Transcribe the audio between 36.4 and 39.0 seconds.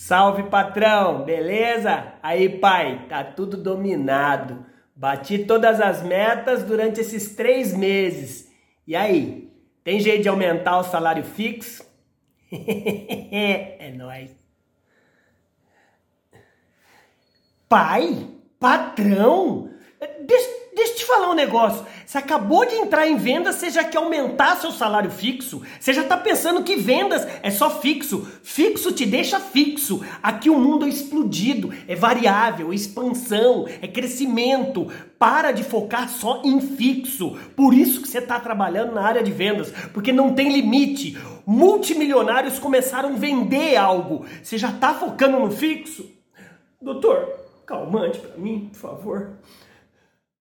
em fixo. Por isso que você está trabalhando